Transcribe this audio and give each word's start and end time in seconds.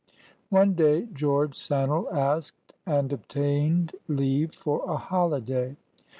ONE 0.49 0.73
day 0.73 1.07
George 1.13 1.53
Sannel 1.55 2.11
asked 2.11 2.73
and 2.87 3.13
obtained 3.13 3.91
leave 4.07 4.51
for 4.55 4.83
a 4.89 4.97
holiday. 4.97 5.77